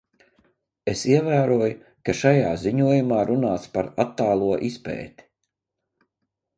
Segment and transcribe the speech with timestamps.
[0.93, 1.75] Es ievēroju,
[2.09, 5.33] ka šajā ziņojumā runāts par attālo izpēti.